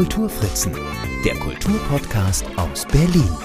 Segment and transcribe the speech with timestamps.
[0.00, 0.74] Kulturfritzen,
[1.26, 3.36] der Kulturpodcast aus Berlin.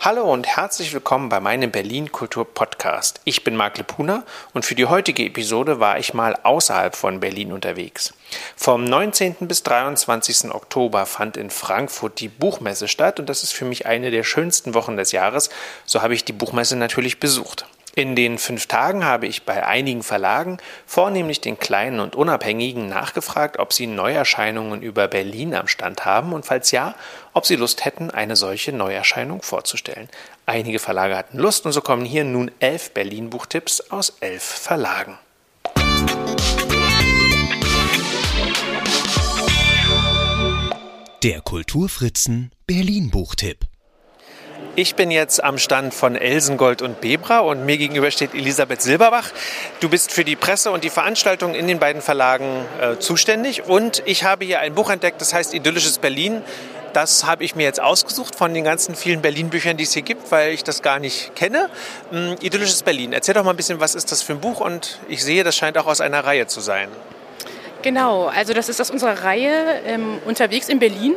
[0.00, 3.22] Hallo und herzlich willkommen bei meinem Berlin Kultur Podcast.
[3.24, 4.22] Ich bin Marc Lepuna
[4.52, 8.12] und für die heutige Episode war ich mal außerhalb von Berlin unterwegs.
[8.54, 9.36] Vom 19.
[9.48, 10.52] bis 23.
[10.52, 14.74] Oktober fand in Frankfurt die Buchmesse statt und das ist für mich eine der schönsten
[14.74, 15.48] Wochen des Jahres.
[15.86, 17.64] So habe ich die Buchmesse natürlich besucht.
[17.96, 23.60] In den fünf Tagen habe ich bei einigen Verlagen, vornehmlich den kleinen und unabhängigen, nachgefragt,
[23.60, 26.96] ob sie Neuerscheinungen über Berlin am Stand haben und falls ja,
[27.34, 30.08] ob sie Lust hätten, eine solche Neuerscheinung vorzustellen.
[30.44, 35.16] Einige Verlage hatten Lust und so kommen hier nun elf Berlin-Buchtipps aus elf Verlagen.
[41.22, 43.73] Der Kulturfritzen Berlin-Buchtipp.
[44.76, 49.30] Ich bin jetzt am Stand von Elsengold und Bebra und mir gegenüber steht Elisabeth Silberbach.
[49.78, 54.02] Du bist für die Presse und die Veranstaltung in den beiden Verlagen äh, zuständig und
[54.04, 56.42] ich habe hier ein Buch entdeckt, das heißt Idyllisches Berlin.
[56.92, 60.32] Das habe ich mir jetzt ausgesucht von den ganzen vielen Berlin-Büchern, die es hier gibt,
[60.32, 61.70] weil ich das gar nicht kenne.
[62.12, 63.12] Ähm, Idyllisches Berlin.
[63.12, 64.60] Erzähl doch mal ein bisschen, was ist das für ein Buch?
[64.60, 66.88] Und ich sehe, das scheint auch aus einer Reihe zu sein.
[67.82, 71.14] Genau, also das ist aus unserer Reihe ähm, unterwegs in Berlin.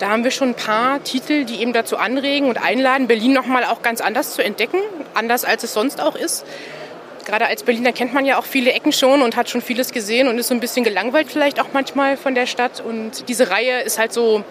[0.00, 3.64] Da haben wir schon ein paar Titel, die eben dazu anregen und einladen, Berlin nochmal
[3.64, 4.78] auch ganz anders zu entdecken,
[5.12, 6.46] anders als es sonst auch ist.
[7.26, 10.26] Gerade als Berliner kennt man ja auch viele Ecken schon und hat schon vieles gesehen
[10.26, 12.80] und ist so ein bisschen gelangweilt vielleicht auch manchmal von der Stadt.
[12.80, 14.42] Und diese Reihe ist halt so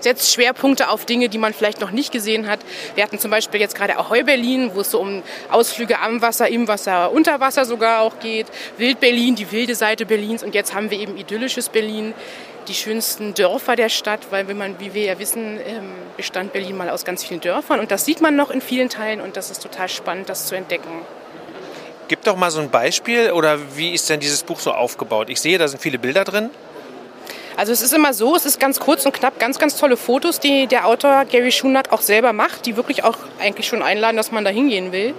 [0.00, 2.58] setzt Schwerpunkte auf Dinge, die man vielleicht noch nicht gesehen hat.
[2.96, 6.48] Wir hatten zum Beispiel jetzt gerade Ahoi Berlin, wo es so um Ausflüge am Wasser,
[6.48, 8.46] im Wasser, unter Wasser sogar auch geht.
[8.76, 10.42] Wild Berlin, die wilde Seite Berlins.
[10.42, 12.14] Und jetzt haben wir eben idyllisches Berlin,
[12.70, 16.76] die schönsten Dörfer der Stadt, weil wenn man, wie wir ja wissen, ähm, bestand Berlin
[16.76, 19.50] mal aus ganz vielen Dörfern und das sieht man noch in vielen Teilen und das
[19.50, 20.88] ist total spannend, das zu entdecken.
[22.06, 25.30] Gib doch mal so ein Beispiel oder wie ist denn dieses Buch so aufgebaut?
[25.30, 26.50] Ich sehe, da sind viele Bilder drin.
[27.56, 30.40] Also es ist immer so, es ist ganz kurz und knapp, ganz, ganz tolle Fotos,
[30.40, 34.32] die der Autor Gary Schunack auch selber macht, die wirklich auch eigentlich schon einladen, dass
[34.32, 35.14] man da hingehen will.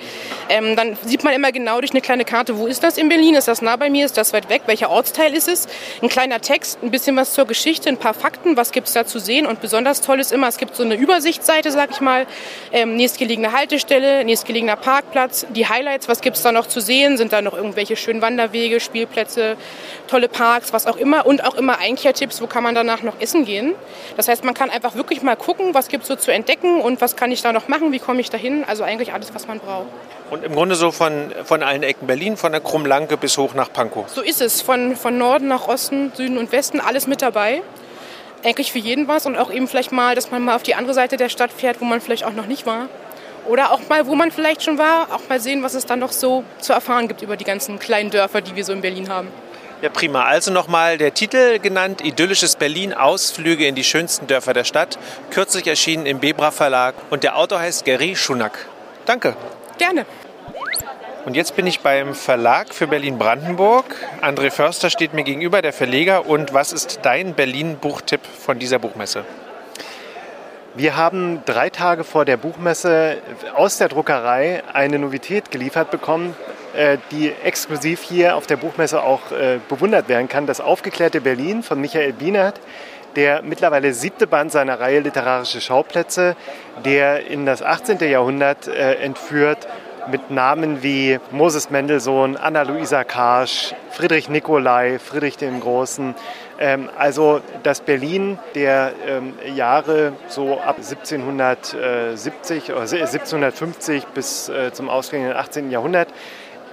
[0.50, 3.36] Ähm, dann sieht man immer genau durch eine kleine Karte, wo ist das in Berlin,
[3.36, 5.68] ist das nah bei mir, ist das weit weg, welcher Ortsteil ist es.
[6.02, 9.06] Ein kleiner Text, ein bisschen was zur Geschichte, ein paar Fakten, was gibt es da
[9.06, 9.46] zu sehen?
[9.46, 12.26] Und besonders toll ist immer, es gibt so eine Übersichtsseite, sag ich mal,
[12.72, 17.34] ähm, nächstgelegene Haltestelle, nächstgelegener Parkplatz, die Highlights, was gibt es da noch zu sehen, sind
[17.34, 19.58] da noch irgendwelche schönen Wanderwege, Spielplätze,
[20.12, 23.20] tolle Parks, was auch immer und auch immer Einkehrtipps Tipps, wo kann man danach noch
[23.20, 23.74] essen gehen.
[24.18, 27.00] Das heißt, man kann einfach wirklich mal gucken, was gibt es so zu entdecken und
[27.00, 28.66] was kann ich da noch machen, wie komme ich da hin.
[28.68, 29.88] Also eigentlich alles, was man braucht.
[30.30, 33.72] Und im Grunde so von, von allen Ecken Berlin, von der Krummlanke bis hoch nach
[33.72, 34.08] Pankow.
[34.10, 37.62] So ist es, von, von Norden nach Osten, Süden und Westen, alles mit dabei.
[38.44, 40.94] Eigentlich für jeden was und auch eben vielleicht mal, dass man mal auf die andere
[40.94, 42.88] Seite der Stadt fährt, wo man vielleicht auch noch nicht war.
[43.48, 46.12] Oder auch mal, wo man vielleicht schon war, auch mal sehen, was es da noch
[46.12, 49.30] so zu erfahren gibt über die ganzen kleinen Dörfer, die wir so in Berlin haben.
[49.82, 50.26] Ja, prima.
[50.26, 55.00] Also nochmal der Titel genannt: Idyllisches Berlin, Ausflüge in die schönsten Dörfer der Stadt.
[55.32, 56.94] Kürzlich erschienen im Bebra Verlag.
[57.10, 58.68] Und der Autor heißt Gary Schunack.
[59.06, 59.36] Danke.
[59.80, 60.06] Gerne.
[61.26, 63.86] Und jetzt bin ich beim Verlag für Berlin-Brandenburg.
[64.22, 66.28] André Förster steht mir gegenüber, der Verleger.
[66.28, 69.26] Und was ist dein Berlin-Buchtipp von dieser Buchmesse?
[70.76, 73.18] Wir haben drei Tage vor der Buchmesse
[73.56, 76.36] aus der Druckerei eine Novität geliefert bekommen,
[77.12, 80.46] die exklusiv hier auf der Buchmesse auch äh, bewundert werden kann.
[80.46, 82.60] Das aufgeklärte Berlin von Michael Bienert,
[83.16, 86.36] der mittlerweile siebte Band seiner Reihe Literarische Schauplätze,
[86.86, 88.00] der in das 18.
[88.00, 89.68] Jahrhundert äh, entführt
[90.10, 96.16] mit Namen wie Moses Mendelssohn, Anna-Luisa Karsch, Friedrich Nicolai, Friedrich den Großen.
[96.60, 104.90] Ähm, also das Berlin der ähm, Jahre so ab 1770 oder 1750 bis äh, zum
[104.90, 105.70] ausgehenden 18.
[105.72, 106.08] Jahrhundert,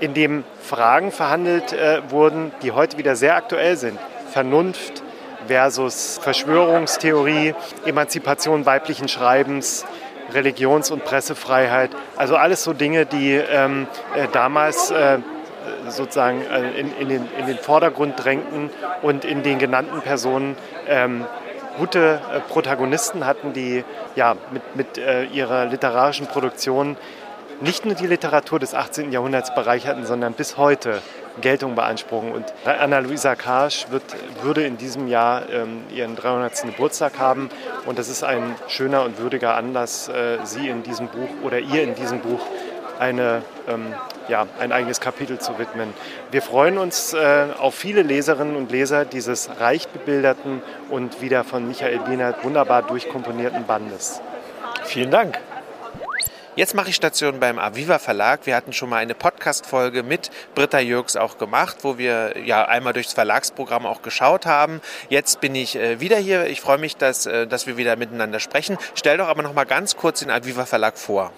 [0.00, 3.98] in dem Fragen verhandelt äh, wurden, die heute wieder sehr aktuell sind.
[4.30, 5.02] Vernunft
[5.46, 7.54] versus Verschwörungstheorie,
[7.86, 9.86] Emanzipation weiblichen Schreibens,
[10.32, 11.90] Religions- und Pressefreiheit.
[12.16, 15.18] Also alles so Dinge, die ähm, äh, damals äh,
[15.88, 18.70] sozusagen äh, in, in, den, in, den, Vordergrund drängten
[19.02, 20.56] und in den genannten Personen
[20.86, 21.24] ähm,
[21.78, 23.84] gute äh, Protagonisten hatten, die
[24.16, 26.96] ja, mit, mit äh, ihrer literarischen Produktion
[27.60, 29.12] nicht nur die Literatur des 18.
[29.12, 31.02] Jahrhunderts bereicherten, sondern bis heute
[31.40, 32.32] Geltung beanspruchen.
[32.32, 34.02] Und Anna-Luisa Karsch wird,
[34.42, 36.62] würde in diesem Jahr ähm, ihren 300.
[36.64, 37.48] Geburtstag haben.
[37.86, 41.82] Und das ist ein schöner und würdiger Anlass, äh, sie in diesem Buch oder ihr
[41.82, 42.40] in diesem Buch
[42.98, 43.94] eine, ähm,
[44.28, 45.94] ja, ein eigenes Kapitel zu widmen.
[46.30, 51.66] Wir freuen uns äh, auf viele Leserinnen und Leser dieses reich bebilderten und wieder von
[51.66, 54.20] Michael Bienert wunderbar durchkomponierten Bandes.
[54.84, 55.38] Vielen Dank.
[56.58, 58.40] Jetzt mache ich Station beim Aviva Verlag.
[58.44, 62.92] Wir hatten schon mal eine Podcast-Folge mit Britta Jürgs auch gemacht, wo wir ja einmal
[62.92, 64.80] durchs Verlagsprogramm auch geschaut haben.
[65.08, 66.48] Jetzt bin ich äh, wieder hier.
[66.48, 68.76] Ich freue mich, dass, äh, dass wir wieder miteinander sprechen.
[68.96, 71.30] Stell doch aber noch mal ganz kurz den Aviva Verlag vor.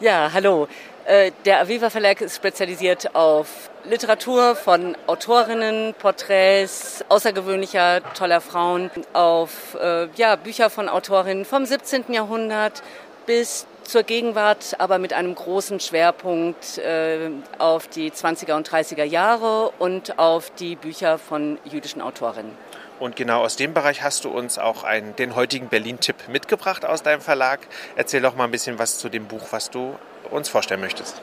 [0.00, 0.68] Ja, hallo.
[1.04, 9.76] Äh, der Aviva Verlag ist spezialisiert auf Literatur von Autorinnen, Porträts außergewöhnlicher, toller Frauen, auf
[9.78, 12.04] äh, ja, Bücher von Autorinnen vom 17.
[12.14, 12.82] Jahrhundert
[13.26, 19.72] bis zur Gegenwart, aber mit einem großen Schwerpunkt äh, auf die 20er und 30er Jahre
[19.78, 22.52] und auf die Bücher von jüdischen Autorinnen.
[23.00, 27.02] Und genau aus dem Bereich hast du uns auch einen, den heutigen Berlin-Tipp mitgebracht aus
[27.02, 27.60] deinem Verlag.
[27.96, 29.96] Erzähl doch mal ein bisschen was zu dem Buch, was du
[30.30, 31.20] uns vorstellen möchtest.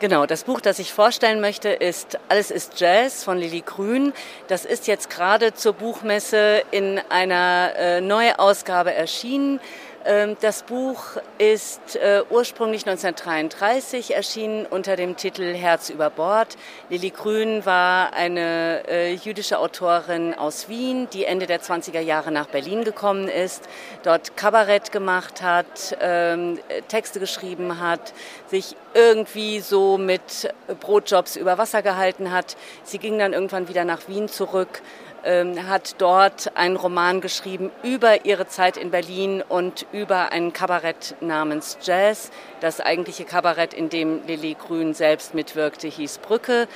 [0.00, 4.14] Genau, das Buch, das ich vorstellen möchte, ist Alles ist Jazz von Lilly Grün.
[4.48, 9.60] Das ist jetzt gerade zur Buchmesse in einer äh, Neuausgabe erschienen.
[10.04, 11.02] Ähm, das Buch
[11.36, 16.56] ist äh, ursprünglich 1933 erschienen unter dem Titel Herz über Bord.
[16.88, 22.46] Lilly Grün war eine äh, jüdische Autorin aus Wien, die Ende der 20er Jahre nach
[22.46, 23.68] Berlin gekommen ist,
[24.02, 26.58] dort Kabarett gemacht hat, ähm,
[26.88, 28.14] Texte geschrieben hat,
[28.46, 32.56] sich irgendwie so mit Brotjobs über Wasser gehalten hat.
[32.84, 34.80] Sie ging dann irgendwann wieder nach Wien zurück
[35.24, 41.78] hat dort einen Roman geschrieben über ihre Zeit in Berlin und über ein Kabarett namens
[41.82, 42.30] Jazz.
[42.60, 46.68] Das eigentliche Kabarett, in dem Lilly Grün selbst mitwirkte, hieß Brücke.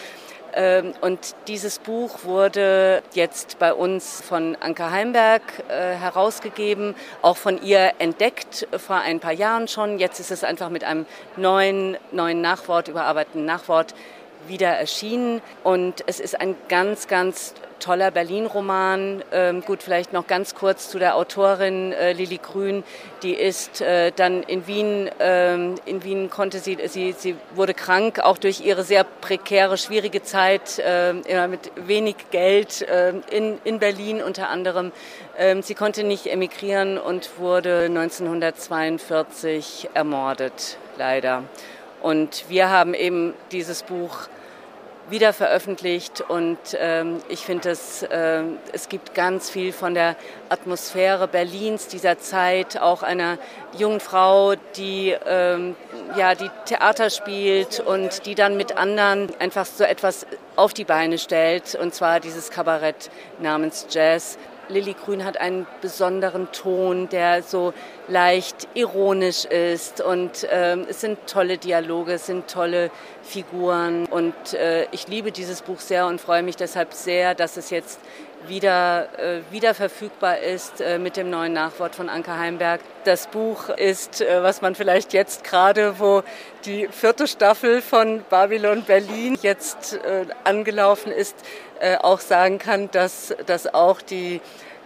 [0.56, 7.60] Ähm, und dieses Buch wurde jetzt bei uns von Anke Heimberg äh, herausgegeben, auch von
[7.60, 9.98] ihr entdeckt vor ein paar Jahren schon.
[9.98, 11.06] Jetzt ist es einfach mit einem
[11.36, 13.94] neuen, neuen Nachwort, überarbeiteten Nachwort
[14.46, 15.42] wieder erschienen.
[15.64, 19.22] Und es ist ein ganz, ganz toller Berlin-Roman.
[19.30, 22.82] Ähm, gut, vielleicht noch ganz kurz zu der Autorin äh, Lili Grün.
[23.22, 28.20] Die ist äh, dann in Wien, ähm, in Wien konnte sie, sie, sie wurde krank,
[28.20, 33.78] auch durch ihre sehr prekäre, schwierige Zeit, äh, immer mit wenig Geld äh, in, in
[33.78, 34.90] Berlin unter anderem.
[35.36, 41.42] Ähm, sie konnte nicht emigrieren und wurde 1942 ermordet, leider.
[42.00, 44.28] Und wir haben eben dieses Buch
[45.10, 48.42] wieder veröffentlicht und ähm, ich finde, es, äh,
[48.72, 50.16] es gibt ganz viel von der
[50.48, 53.38] Atmosphäre Berlins dieser Zeit, auch einer
[53.76, 55.76] jungen Frau, die ähm,
[56.16, 61.18] ja die Theater spielt und die dann mit anderen einfach so etwas auf die Beine
[61.18, 63.10] stellt und zwar dieses Kabarett
[63.40, 64.38] namens Jazz.
[64.68, 67.72] Lilly Grün hat einen besonderen Ton, der so
[68.08, 70.00] leicht ironisch ist.
[70.00, 72.90] Und ähm, es sind tolle Dialoge, es sind tolle
[73.22, 74.06] Figuren.
[74.06, 78.00] Und äh, ich liebe dieses Buch sehr und freue mich deshalb sehr, dass es jetzt
[78.48, 82.80] wieder, äh, wieder verfügbar ist äh, mit dem neuen Nachwort von Anke Heimberg.
[83.04, 86.22] Das Buch ist, äh, was man vielleicht jetzt gerade, wo
[86.64, 89.98] die vierte Staffel von Babylon Berlin jetzt
[90.44, 91.36] angelaufen ist,
[92.00, 94.40] auch sagen kann, dass, dass auch die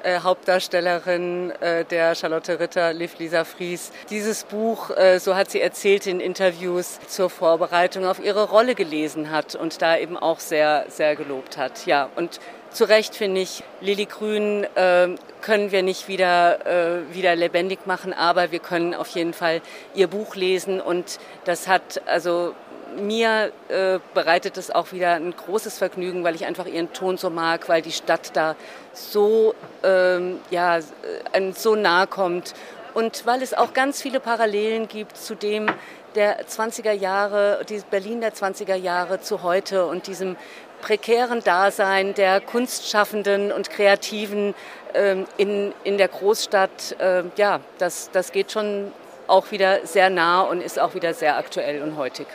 [0.05, 1.53] Hauptdarstellerin
[1.89, 7.31] der Charlotte Ritter, Liv Lisa Fries, dieses Buch, so hat sie erzählt in Interviews zur
[7.31, 11.87] Vorbereitung auf ihre Rolle gelesen hat und da eben auch sehr, sehr gelobt hat.
[11.87, 15.09] Ja, und zu Recht finde ich, Lilly Grün äh,
[15.41, 19.61] können wir nicht wieder, äh, wieder lebendig machen, aber wir können auf jeden Fall
[19.95, 22.55] ihr Buch lesen und das hat also
[22.97, 27.31] mir äh, bereitet es auch wieder ein großes Vergnügen, weil ich einfach ihren Ton so
[27.31, 28.57] mag, weil die Stadt da
[28.93, 30.79] so, ähm, ja,
[31.33, 32.55] einem so nahe kommt
[32.95, 35.71] und weil es auch ganz viele Parallelen gibt zu dem
[36.15, 40.37] der 20er Jahre, Berlin der 20er Jahre zu heute und diesem
[40.81, 44.55] prekären Dasein der Kunstschaffenden und Kreativen
[44.95, 46.97] ähm, in, in der Großstadt.
[46.99, 48.93] Äh, ja, das, das geht schon
[49.27, 52.27] auch wieder sehr nah und ist auch wieder sehr aktuell und heutig.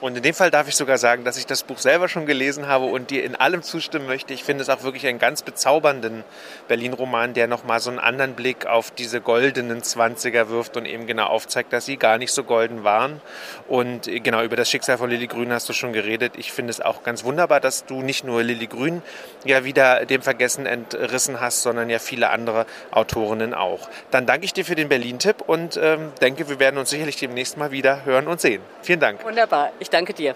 [0.00, 2.66] Und in dem Fall darf ich sogar sagen, dass ich das Buch selber schon gelesen
[2.66, 4.34] habe und dir in allem zustimmen möchte.
[4.34, 6.24] Ich finde es auch wirklich einen ganz bezaubernden
[6.68, 11.26] Berlin-Roman, der nochmal so einen anderen Blick auf diese goldenen Zwanziger wirft und eben genau
[11.26, 13.20] aufzeigt, dass sie gar nicht so golden waren.
[13.68, 16.32] Und genau über das Schicksal von Lilly Grün hast du schon geredet.
[16.36, 19.02] Ich finde es auch ganz wunderbar, dass du nicht nur Lilly Grün
[19.44, 23.88] ja wieder dem Vergessen entrissen hast, sondern ja viele andere Autorinnen auch.
[24.10, 27.56] Dann danke ich dir für den Berlin-Tipp und ähm, denke, wir werden uns sicherlich demnächst
[27.56, 28.62] mal wieder hören und sehen.
[28.82, 29.24] Vielen Dank.
[29.24, 29.69] Wunderbar.
[29.78, 30.34] Ich danke dir.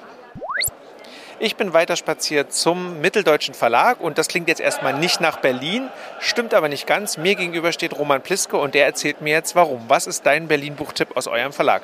[1.40, 5.88] Ich bin weiter spaziert zum Mitteldeutschen Verlag und das klingt jetzt erstmal nicht nach Berlin,
[6.20, 7.18] stimmt aber nicht ganz.
[7.18, 9.82] Mir gegenüber steht Roman Pliske und der erzählt mir jetzt warum.
[9.88, 11.82] Was ist dein Berlin-Buchtipp aus eurem Verlag?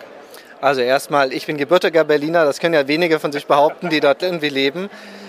[0.61, 4.23] Also erstmal, ich bin gebürtiger Berliner, das können ja wenige von sich behaupten, die dort
[4.23, 4.89] irgendwie leben.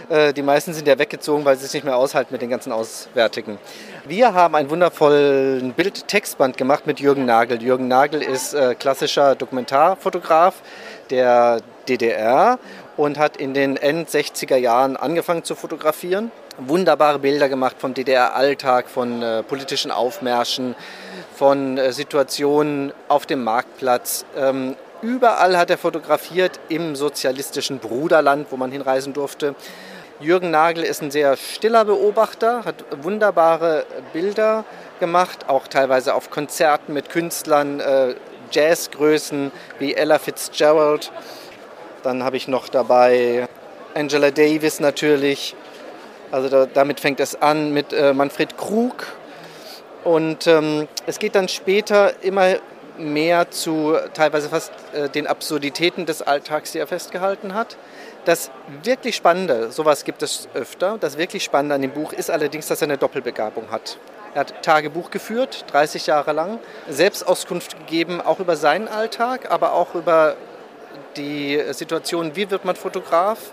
[0.10, 2.74] Äh, die meisten sind ja weggezogen, weil sie es nicht mehr aushalten mit den ganzen
[2.74, 3.58] Auswärtigen.
[4.06, 7.62] Wir haben einen wundervollen Bild-Textband gemacht mit Jürgen Nagel.
[7.64, 10.56] Jürgen Nagel ist äh, klassischer Dokumentarfotograf
[11.10, 12.60] der DDR
[12.98, 16.32] und hat in den End-60er Jahren angefangen zu fotografieren.
[16.58, 20.76] Wunderbare Bilder gemacht vom DDR-Alltag, von äh, politischen Aufmärschen,
[21.36, 24.26] von äh, Situationen auf dem Marktplatz.
[24.38, 29.56] Ähm, überall hat er fotografiert im sozialistischen Bruderland, wo man hinreisen durfte.
[30.20, 34.66] Jürgen Nagel ist ein sehr stiller Beobachter, hat wunderbare Bilder
[35.00, 38.14] gemacht, auch teilweise auf Konzerten mit Künstlern, äh,
[38.52, 41.12] Jazzgrößen wie Ella Fitzgerald.
[42.04, 43.48] Dann habe ich noch dabei
[43.94, 45.56] Angela Davis natürlich.
[46.32, 49.08] Also da, damit fängt es an mit äh, Manfred Krug.
[50.04, 52.56] Und ähm, es geht dann später immer
[52.98, 57.78] mehr zu teilweise fast äh, den Absurditäten des Alltags, die er festgehalten hat.
[58.26, 58.52] Das
[58.84, 62.82] wirklich Spannende, sowas gibt es öfter, das wirklich Spannende an dem Buch ist allerdings, dass
[62.82, 63.98] er eine Doppelbegabung hat.
[64.34, 69.96] Er hat Tagebuch geführt, 30 Jahre lang, Selbstauskunft gegeben, auch über seinen Alltag, aber auch
[69.96, 70.36] über
[71.18, 73.52] die Situation, wie wird man Fotograf,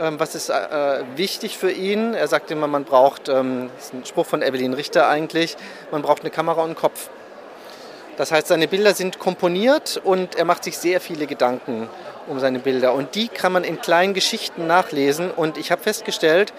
[0.00, 2.14] ähm, was ist äh, wichtig für ihn.
[2.14, 5.56] Er sagt immer, man braucht, ähm, das ist ein Spruch von Evelyn Richter eigentlich,
[5.90, 7.10] man braucht eine Kamera und einen Kopf.
[8.16, 11.88] Das heißt, seine Bilder sind komponiert und er macht sich sehr viele Gedanken
[12.26, 12.92] um seine Bilder.
[12.92, 15.30] Und die kann man in kleinen Geschichten nachlesen.
[15.30, 16.52] Und ich habe festgestellt,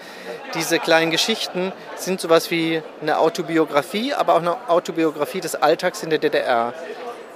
[0.54, 6.10] diese kleinen Geschichten sind sowas wie eine Autobiografie, aber auch eine Autobiografie des Alltags in
[6.10, 6.74] der DDR.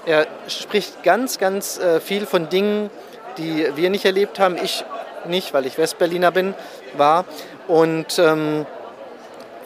[0.06, 2.90] Er spricht ganz, ganz äh, viel von Dingen,
[3.38, 4.56] die wir nicht erlebt haben.
[4.62, 4.84] Ich
[5.26, 6.54] nicht, weil ich Westberliner bin,
[6.96, 7.25] war.
[7.66, 8.66] Und ähm,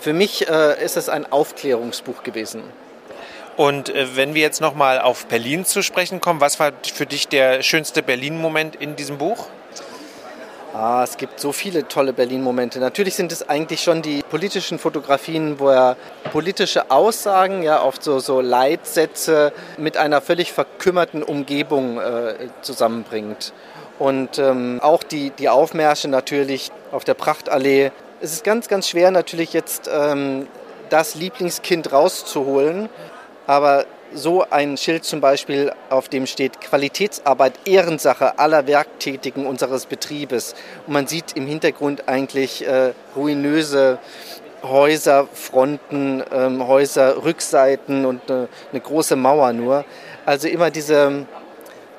[0.01, 2.63] für mich äh, ist es ein Aufklärungsbuch gewesen.
[3.57, 7.27] Und äh, wenn wir jetzt nochmal auf Berlin zu sprechen kommen, was war für dich
[7.27, 9.49] der schönste Berlin-Moment in diesem Buch?
[10.75, 12.79] Ah, es gibt so viele tolle Berlin-Momente.
[12.79, 15.97] Natürlich sind es eigentlich schon die politischen Fotografien, wo er
[16.31, 23.55] politische Aussagen, ja, oft so, so Leitsätze mit einer völlig verkümmerten Umgebung äh, zusammenbringt.
[23.99, 27.91] Und ähm, auch die, die Aufmärsche natürlich auf der Prachtallee.
[28.21, 30.47] Es ist ganz, ganz schwer natürlich jetzt ähm,
[30.91, 32.91] das Lieblingskind rauszuholen.
[33.47, 40.55] Aber so ein Schild zum Beispiel, auf dem steht Qualitätsarbeit, Ehrensache aller Werktätigen unseres Betriebes.
[40.87, 43.99] Und man sieht im Hintergrund eigentlich äh, ruinöse
[44.63, 49.85] Häuser, Fronten, ähm, Häuser, Rückseiten und äh, eine große Mauer nur.
[50.27, 51.27] Also immer diese,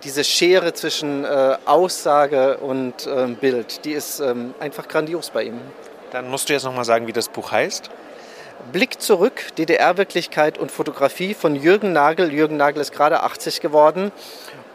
[0.03, 5.61] diese Schere zwischen äh, Aussage und ähm, Bild, die ist ähm, einfach grandios bei ihm.
[6.11, 7.89] Dann musst du jetzt nochmal sagen, wie das Buch heißt.
[8.71, 12.31] Blick zurück, DDR-Wirklichkeit und Fotografie von Jürgen Nagel.
[12.31, 14.11] Jürgen Nagel ist gerade 80 geworden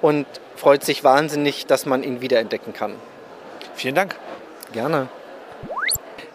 [0.01, 0.27] und
[0.57, 2.95] freut sich wahnsinnig, dass man ihn wiederentdecken kann.
[3.75, 4.17] Vielen Dank.
[4.73, 5.09] Gerne.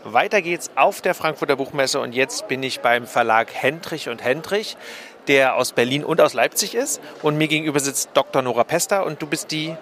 [0.04, 4.78] Weiter geht's auf der Frankfurter Buchmesse und jetzt bin ich beim Verlag Hendrich und Hendrich,
[5.28, 7.02] der aus Berlin und aus Leipzig ist.
[7.22, 8.42] Und mir gegenüber sitzt Dr.
[8.42, 9.76] Nora Pester und du bist die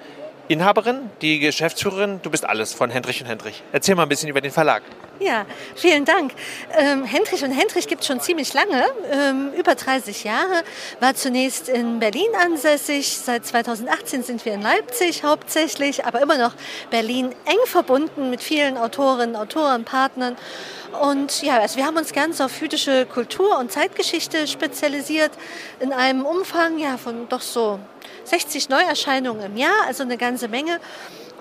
[0.48, 3.64] Inhaberin, die Geschäftsführerin, du bist alles von Hendrich und Hendrich.
[3.74, 4.82] Erzähl mal ein bisschen über den Verlag.
[5.20, 6.32] Ja, vielen Dank.
[6.78, 10.64] Ähm, Hendrich und Hendrich gibt es schon ziemlich lange, ähm, über 30 Jahre.
[11.00, 13.18] War zunächst in Berlin ansässig.
[13.18, 16.54] Seit 2018 sind wir in Leipzig hauptsächlich, aber immer noch
[16.92, 20.38] Berlin eng verbunden mit vielen Autorinnen, Autoren, Partnern.
[21.02, 25.32] Und ja, also wir haben uns ganz auf jüdische Kultur und Zeitgeschichte spezialisiert
[25.80, 27.80] in einem Umfang ja, von doch so
[28.28, 30.80] 60 Neuerscheinungen im Jahr, also eine ganze Menge.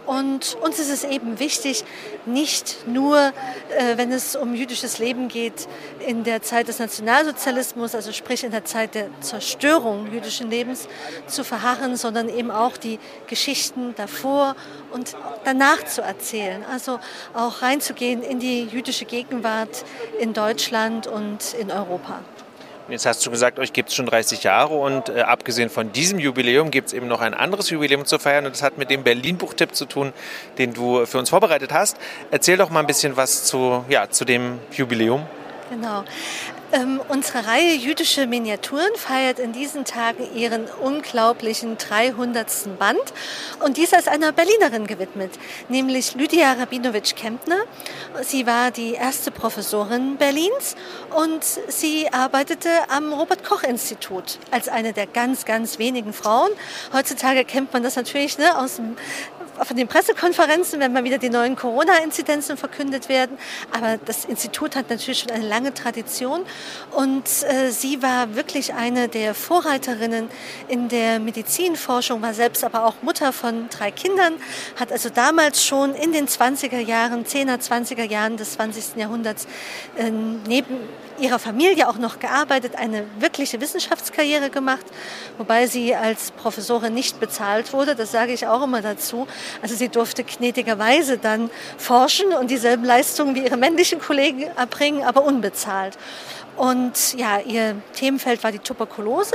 [0.06, 1.84] Und uns ist es eben wichtig,
[2.26, 5.66] nicht nur, äh, wenn es um jüdisches Leben geht,
[6.06, 10.86] in der Zeit des Nationalsozialismus, also sprich in der Zeit der Zerstörung jüdischen Lebens,
[11.26, 14.54] zu verharren, sondern eben auch die Geschichten davor
[14.92, 16.64] und danach zu erzählen.
[16.70, 17.00] Also
[17.34, 19.84] auch reinzugehen in die jüdische Gegenwart
[20.20, 22.20] in Deutschland und in Europa.
[22.88, 26.20] Jetzt hast du gesagt, euch gibt es schon 30 Jahre und äh, abgesehen von diesem
[26.20, 29.02] Jubiläum gibt es eben noch ein anderes Jubiläum zu feiern und das hat mit dem
[29.02, 30.12] Berlin-Buchtipp zu tun,
[30.58, 31.96] den du für uns vorbereitet hast.
[32.30, 35.26] Erzähl doch mal ein bisschen was zu, ja, zu dem Jubiläum.
[35.68, 36.04] Genau.
[36.73, 42.76] Ähm, unsere Reihe Jüdische Miniaturen feiert in diesen Tagen ihren unglaublichen 300.
[42.78, 42.99] Band
[43.64, 45.30] und dieser ist einer Berlinerin gewidmet,
[45.68, 47.58] nämlich Lydia Rabinowitsch-Kempner.
[48.23, 50.75] Sie war die erste Professorin Berlins
[51.14, 56.50] und sie arbeitete am Robert-Koch-Institut als eine der ganz, ganz wenigen Frauen.
[56.92, 58.96] Heutzutage kennt man das natürlich ne, aus dem
[59.64, 63.38] von den Pressekonferenzen, wenn mal wieder die neuen Corona-Inzidenzen verkündet werden.
[63.72, 66.44] Aber das Institut hat natürlich schon eine lange Tradition
[66.92, 70.28] und äh, sie war wirklich eine der Vorreiterinnen
[70.68, 74.34] in der Medizinforschung, war selbst aber auch Mutter von drei Kindern,
[74.78, 78.96] hat also damals schon in den 20er Jahren, 10er, 20er Jahren des 20.
[78.96, 79.46] Jahrhunderts
[79.96, 80.78] äh, neben
[81.18, 84.84] ihrer Familie auch noch gearbeitet, eine wirkliche Wissenschaftskarriere gemacht,
[85.38, 87.94] wobei sie als Professorin nicht bezahlt wurde.
[87.94, 89.26] Das sage ich auch immer dazu.
[89.62, 95.24] Also sie durfte gnädigerweise dann forschen und dieselben Leistungen wie ihre männlichen Kollegen erbringen, aber
[95.24, 95.96] unbezahlt.
[96.56, 99.34] Und ja, ihr Themenfeld war die Tuberkulose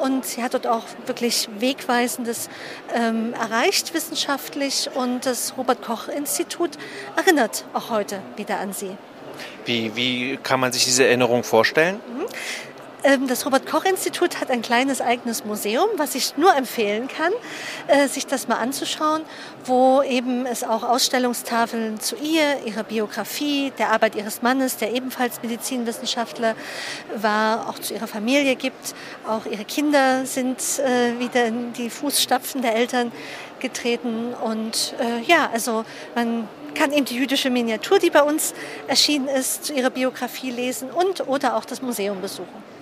[0.00, 2.48] und sie hat dort auch wirklich Wegweisendes
[2.94, 6.70] ähm, erreicht wissenschaftlich und das Robert Koch Institut
[7.16, 8.96] erinnert auch heute wieder an sie.
[9.66, 12.00] Wie, wie kann man sich diese Erinnerung vorstellen?
[13.04, 17.32] Ähm, das Robert-Koch-Institut hat ein kleines eigenes Museum, was ich nur empfehlen kann,
[17.86, 19.22] äh, sich das mal anzuschauen,
[19.66, 25.42] wo eben es auch Ausstellungstafeln zu ihr, ihrer Biografie, der Arbeit ihres Mannes, der ebenfalls
[25.42, 26.56] Medizinwissenschaftler
[27.14, 28.94] war, auch zu ihrer Familie gibt.
[29.28, 33.12] Auch ihre Kinder sind äh, wieder in die Fußstapfen der Eltern
[33.60, 34.32] getreten.
[34.32, 35.84] Und äh, ja, also
[36.14, 38.54] man kann eben die jüdische Miniatur, die bei uns
[38.88, 42.73] erschienen ist, zu ihrer Biografie lesen und oder auch das Museum besuchen.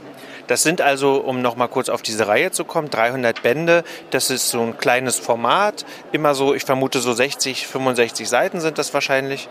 [0.46, 3.84] Das sind also, um noch mal kurz auf diese Reihe zu kommen, 300 Bände.
[4.10, 5.84] Das ist so ein kleines Format.
[6.12, 9.48] Immer so, ich vermute so 60, 65 Seiten sind das wahrscheinlich.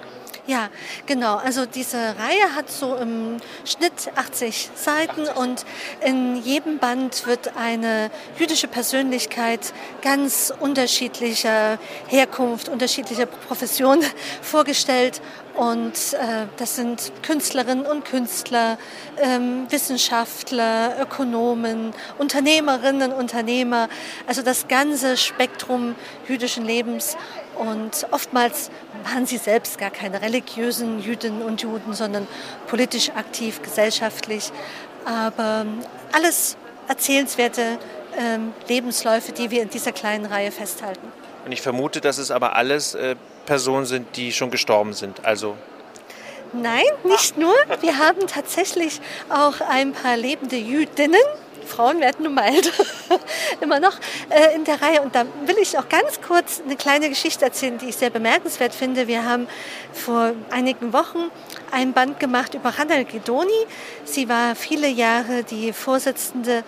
[0.47, 0.69] Ja,
[1.05, 1.37] genau.
[1.37, 5.65] Also diese Reihe hat so im Schnitt 80 Seiten und
[6.03, 9.71] in jedem Band wird eine jüdische Persönlichkeit
[10.01, 13.99] ganz unterschiedlicher Herkunft, unterschiedlicher Profession
[14.41, 15.21] vorgestellt.
[15.55, 18.77] Und äh, das sind Künstlerinnen und Künstler,
[19.17, 23.89] ähm, Wissenschaftler, Ökonomen, Unternehmerinnen, Unternehmer,
[24.27, 25.95] also das ganze Spektrum
[26.27, 27.17] jüdischen Lebens.
[27.57, 28.71] Und oftmals
[29.03, 32.27] waren sie selbst gar keine religiösen Jüdinnen und Juden, sondern
[32.67, 34.51] politisch aktiv, gesellschaftlich.
[35.05, 35.65] Aber
[36.13, 36.55] alles
[36.87, 37.77] erzählenswerte
[38.17, 41.07] ähm, Lebensläufe, die wir in dieser kleinen Reihe festhalten.
[41.45, 43.15] Und ich vermute, dass es aber alles äh,
[43.51, 45.25] Personen sind, die schon gestorben sind.
[45.25, 45.57] Also
[46.53, 47.53] Nein, nicht nur.
[47.81, 51.19] Wir haben tatsächlich auch ein paar lebende Jüdinnen,
[51.65, 52.51] Frauen werden nun mal
[53.61, 53.97] immer noch
[54.29, 55.01] äh, in der Reihe.
[55.01, 58.73] Und da will ich auch ganz kurz eine kleine Geschichte erzählen, die ich sehr bemerkenswert
[58.73, 59.07] finde.
[59.07, 59.47] Wir haben
[59.93, 61.29] vor einigen Wochen
[61.71, 63.51] ein Band gemacht über Hanna Gidoni.
[64.05, 66.63] Sie war viele Jahre die Vorsitzende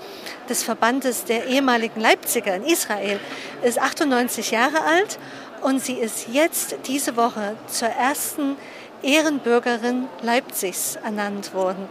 [0.50, 3.20] des Verbandes der ehemaligen Leipziger in Israel,
[3.64, 5.18] ist 98 Jahre alt
[5.64, 8.58] und sie ist jetzt diese Woche zur ersten
[9.02, 11.88] Ehrenbürgerin Leipzigs ernannt worden.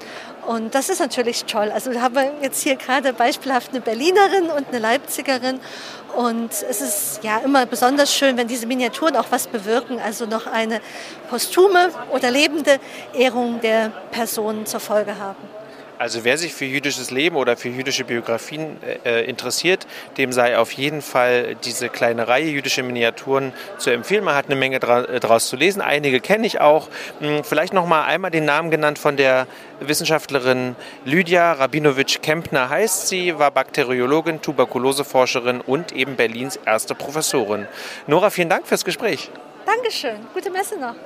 [0.46, 1.70] Und das ist natürlich toll.
[1.70, 5.60] Also haben wir jetzt hier gerade beispielhaft eine Berlinerin und eine Leipzigerin.
[6.16, 10.46] Und es ist ja immer besonders schön, wenn diese Miniaturen auch was bewirken, also noch
[10.46, 10.80] eine
[11.30, 12.80] posthume oder lebende
[13.14, 15.61] Ehrung der Person zur Folge haben.
[16.02, 19.86] Also wer sich für jüdisches Leben oder für jüdische Biografien äh, interessiert,
[20.16, 24.24] dem sei auf jeden Fall diese kleine Reihe jüdische Miniaturen zu empfehlen.
[24.24, 25.80] Man hat eine Menge dra äh, draus zu lesen.
[25.80, 26.88] Einige kenne ich auch.
[27.20, 29.46] Hm, vielleicht noch mal einmal den Namen genannt von der
[29.78, 37.68] Wissenschaftlerin Lydia Rabinowitsch-Kempner heißt sie, war Bakteriologin, Tuberkuloseforscherin und eben Berlins erste Professorin.
[38.08, 39.30] Nora, vielen Dank fürs Gespräch.
[39.64, 40.16] Dankeschön.
[40.34, 40.96] Gute Messe noch.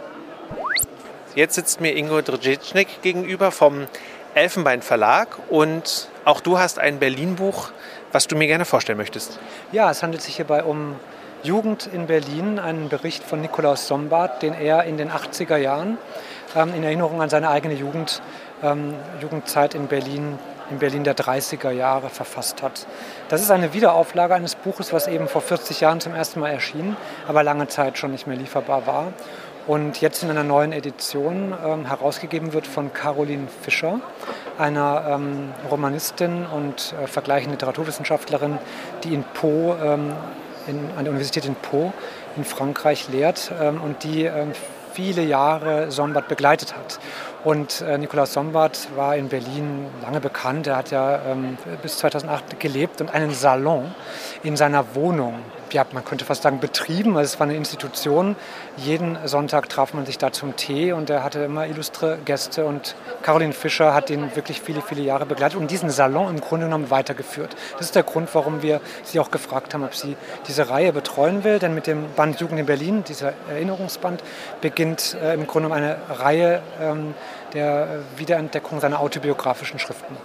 [1.35, 3.89] Jetzt sitzt mir Ingo Drdzicnik gegenüber vom
[4.37, 7.71] Elfenbein Verlag und auch du hast ein Berlin-Buch,
[8.13, 9.39] was du mir gerne vorstellen möchtest.
[9.73, 10.97] Ja, es handelt sich hierbei um
[11.43, 15.97] Jugend in Berlin, einen Bericht von Nikolaus Sombart, den er in den 80er Jahren
[16.55, 18.21] ähm, in Erinnerung an seine eigene Jugend,
[18.63, 20.39] ähm, Jugendzeit in Berlin,
[20.71, 22.87] in Berlin der 30er Jahre verfasst hat.
[23.31, 26.95] Das ist eine Wiederauflage eines Buches, was eben vor 40 Jahren zum ersten Mal erschien,
[27.27, 29.15] aber lange Zeit schon nicht mehr lieferbar war
[29.67, 34.01] und jetzt in einer neuen Edition ähm, herausgegeben wird von Caroline Fischer,
[34.59, 38.59] einer ähm, Romanistin und äh, vergleichende Literaturwissenschaftlerin,
[39.03, 40.13] die in Po, ähm,
[40.69, 41.93] in, an der Universität in Po
[42.37, 44.53] in Frankreich lehrt ähm, und die ähm,
[44.93, 46.99] viele Jahre Sombart begleitet hat.
[47.45, 50.67] Und äh, Nikolaus Sombart war in Berlin lange bekannt.
[50.67, 53.95] Er hat ja ähm, bis 2008 gelebt und einen Salon
[54.43, 55.35] in seiner Wohnung
[55.73, 57.17] ja, man könnte fast sagen, betrieben.
[57.17, 58.37] Also es war eine Institution.
[58.77, 62.95] Jeden Sonntag traf man sich da zum Tee und er hatte immer illustre Gäste und
[63.23, 66.91] Caroline Fischer hat ihn wirklich viele, viele Jahre begleitet und diesen Salon im Grunde genommen
[66.91, 67.57] weitergeführt.
[67.73, 70.17] Das ist der Grund, warum wir sie auch gefragt haben, ob sie
[70.49, 74.23] diese Reihe betreuen will, denn mit dem Band Jugend in Berlin, dieser Erinnerungsband,
[74.61, 77.15] beginnt äh, im Grunde genommen eine Reihe ähm,
[77.53, 80.17] der Wiederentdeckung seiner autobiografischen Schriften.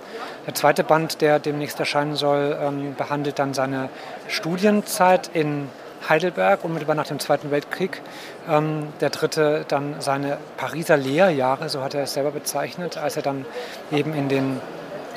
[0.47, 3.89] Der zweite Band, der demnächst erscheinen soll, ähm, behandelt dann seine
[4.27, 5.69] Studienzeit in
[6.09, 8.01] Heidelberg, unmittelbar nach dem Zweiten Weltkrieg.
[8.49, 13.21] Ähm, der dritte dann seine Pariser Lehrjahre, so hat er es selber bezeichnet, als er
[13.21, 13.45] dann
[13.91, 14.59] eben in den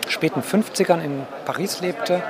[0.08, 2.22] späten 50ern in Paris lebte.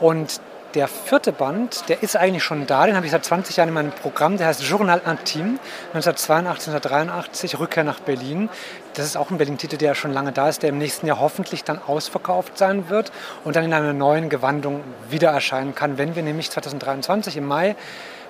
[0.00, 0.40] Und
[0.74, 3.74] der vierte Band, der ist eigentlich schon da, den habe ich seit 20 Jahren in
[3.74, 5.58] meinem Programm, der heißt Journal Intime,
[5.92, 8.48] 1982, 1983, Rückkehr nach Berlin.
[8.94, 11.64] Das ist auch ein Berlin-Titel, der schon lange da ist, der im nächsten Jahr hoffentlich
[11.64, 13.12] dann ausverkauft sein wird
[13.44, 17.76] und dann in einer neuen Gewandung wieder erscheinen kann, wenn wir nämlich 2023 im Mai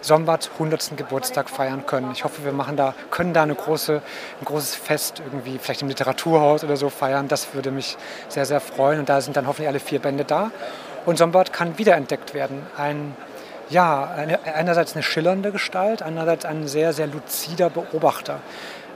[0.05, 0.99] Sombart 100.
[0.99, 2.13] Geburtstag feiern können.
[2.13, 4.03] Ich hoffe, wir machen da, können da eine große,
[4.41, 7.27] ein großes Fest irgendwie, vielleicht im Literaturhaus oder so feiern.
[7.27, 7.97] Das würde mich
[8.29, 9.01] sehr, sehr freuen.
[9.01, 10.51] Und da sind dann hoffentlich alle vier Bände da.
[11.07, 12.67] Und Sombart kann wiederentdeckt werden.
[12.77, 13.17] Ein,
[13.71, 18.41] ja, eine, einerseits eine schillernde Gestalt, andererseits ein sehr, sehr luzider Beobachter.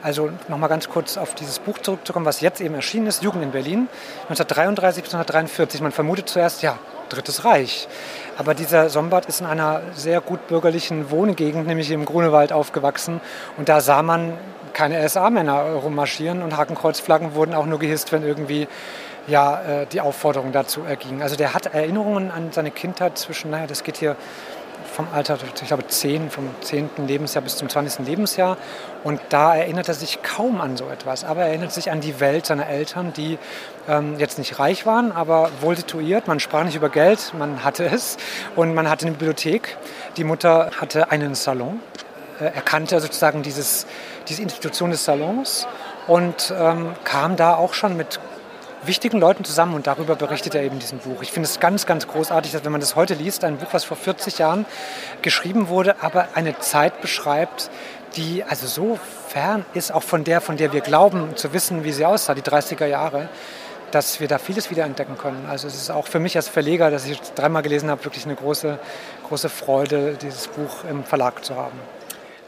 [0.03, 3.51] Also nochmal ganz kurz auf dieses Buch zurückzukommen, was jetzt eben erschienen ist, Jugend in
[3.51, 3.89] Berlin,
[4.29, 5.81] 1933 bis 1943.
[5.81, 7.89] Man vermutet zuerst, ja, Drittes Reich.
[8.37, 13.21] Aber dieser Sombart ist in einer sehr gut bürgerlichen Wohngegend, nämlich im Grunewald, aufgewachsen.
[13.57, 14.35] Und da sah man
[14.75, 18.69] keine SA-Männer rummarschieren und Hakenkreuzflaggen wurden auch nur gehisst, wenn irgendwie
[19.29, 21.23] ja, äh, die Aufforderung dazu erging.
[21.23, 24.17] Also der hat Erinnerungen an seine Kindheit zwischen, naja, das geht hier
[24.99, 26.91] vom Alter, ich glaube, 10, vom 10.
[27.07, 28.07] Lebensjahr bis zum 20.
[28.07, 28.57] Lebensjahr.
[29.05, 31.25] Und da erinnert er sich kaum an so etwas.
[31.25, 33.39] Aber er erinnert sich an die Welt seiner Eltern, die
[33.89, 36.27] ähm, jetzt nicht reich waren, aber wohl situiert.
[36.27, 38.17] Man sprach nicht über Geld, man hatte es.
[38.57, 39.77] Und man hatte eine Bibliothek.
[40.17, 41.81] Die Mutter hatte einen Salon.
[42.41, 43.87] Äh, er kannte sozusagen dieses,
[44.29, 45.69] diese Institution des Salons
[46.07, 48.19] und ähm, kam da auch schon mit
[48.89, 51.23] wichtigen Leuten zusammen und darüber berichtet er eben in diesem Buch.
[51.23, 53.85] Ich finde es ganz, ganz großartig, dass wenn man das heute liest, ein Buch, was
[53.85, 54.67] vor 40 Jahren
[55.23, 57.71] geschrieben wurde, aber eine Zeit beschreibt,
[58.17, 58.99] die also so
[59.29, 62.43] fern ist, auch von der, von der wir glauben zu wissen, wie sie aussah, die
[62.43, 63.29] 30er Jahre,
[63.91, 65.47] dass wir da vieles wiederentdecken können.
[65.49, 68.35] Also es ist auch für mich als Verleger, das ich dreimal gelesen habe, wirklich eine
[68.35, 68.79] große,
[69.29, 71.79] große Freude, dieses Buch im Verlag zu haben.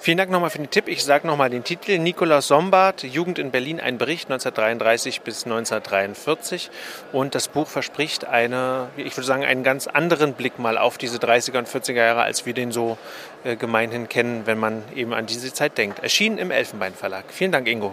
[0.02, 0.88] Vielen Dank nochmal für den Tipp.
[0.88, 1.98] Ich sage nochmal den Titel.
[1.98, 6.70] Nikolaus Sombart, Jugend in Berlin, ein Bericht 1933 bis 1943.
[7.12, 11.18] Und das Buch verspricht eine, ich würde sagen, einen ganz anderen Blick mal auf diese
[11.18, 12.96] 30er und 40er Jahre, als wir den so
[13.44, 15.98] äh, gemeinhin kennen, wenn man eben an diese Zeit denkt.
[15.98, 17.26] Erschienen im Elfenbein Verlag.
[17.28, 17.92] Vielen Dank, Ingo.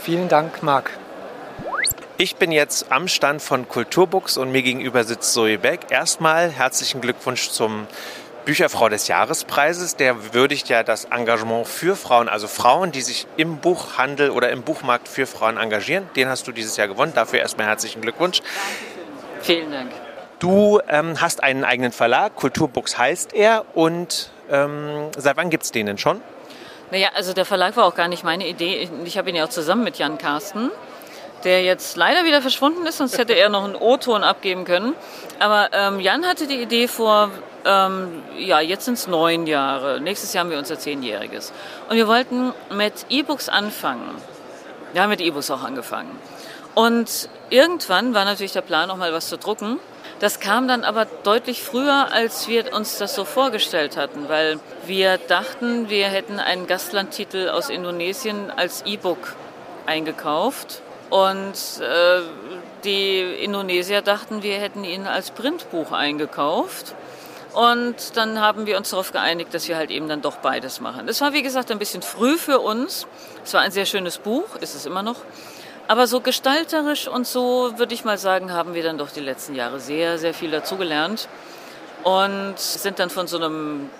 [0.00, 0.92] Vielen Dank, Marc.
[2.18, 5.80] Ich bin jetzt am Stand von Kulturbooks und mir gegenüber sitzt Zoe Beck.
[5.90, 7.88] Erstmal herzlichen Glückwunsch zum
[8.48, 13.58] Bücherfrau des Jahrespreises, der würdigt ja das Engagement für Frauen, also Frauen, die sich im
[13.58, 16.08] Buchhandel oder im Buchmarkt für Frauen engagieren.
[16.16, 17.12] Den hast du dieses Jahr gewonnen.
[17.14, 18.40] Dafür erstmal herzlichen Glückwunsch.
[19.42, 19.90] Vielen Dank.
[20.38, 23.66] Du ähm, hast einen eigenen Verlag, Kulturbooks heißt er.
[23.74, 26.22] Und ähm, seit wann gibt es den denn schon?
[26.90, 28.88] Naja, also der Verlag war auch gar nicht meine Idee.
[29.04, 30.70] Ich habe ihn ja auch zusammen mit Jan Carsten
[31.44, 34.94] der jetzt leider wieder verschwunden ist, sonst hätte er noch einen O-Ton abgeben können.
[35.38, 37.30] Aber ähm, Jan hatte die Idee vor
[37.64, 40.00] ähm, ja, jetzt sind es neun Jahre.
[40.00, 41.52] Nächstes Jahr haben wir unser Zehnjähriges.
[41.88, 44.14] Und wir wollten mit E-Books anfangen.
[44.92, 46.18] Wir haben mit E-Books auch angefangen.
[46.74, 49.78] Und irgendwann war natürlich der Plan, noch mal was zu drucken.
[50.20, 55.18] Das kam dann aber deutlich früher, als wir uns das so vorgestellt hatten, weil wir
[55.18, 59.34] dachten, wir hätten einen Gastlandtitel aus Indonesien als E-Book
[59.86, 60.82] eingekauft.
[61.10, 62.20] Und äh,
[62.84, 66.94] die Indonesier dachten, wir hätten ihn als Printbuch eingekauft.
[67.58, 71.08] Und dann haben wir uns darauf geeinigt, dass wir halt eben dann doch beides machen.
[71.08, 73.08] Es war, wie gesagt, ein bisschen früh für uns.
[73.42, 75.16] Es war ein sehr schönes Buch, ist es immer noch.
[75.88, 79.56] Aber so gestalterisch und so, würde ich mal sagen, haben wir dann doch die letzten
[79.56, 81.28] Jahre sehr, sehr viel dazugelernt.
[82.04, 83.90] Und sind dann von so einem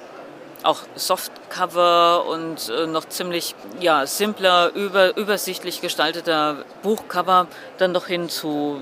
[0.62, 8.28] auch Softcover und äh, noch ziemlich ja, simpler, über, übersichtlich gestalteter Buchcover dann doch hin
[8.28, 8.80] zu,